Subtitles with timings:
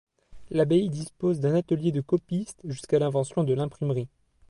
[0.49, 4.07] L'abbaye dispose d'un atelier de copistes jusqu'à l'invention de l'imprimerie.